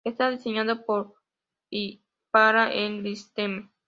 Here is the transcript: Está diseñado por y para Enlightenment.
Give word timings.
Está 0.03 0.31
diseñado 0.31 0.83
por 0.83 1.13
y 1.69 2.01
para 2.31 2.73
Enlightenment. 2.73 3.71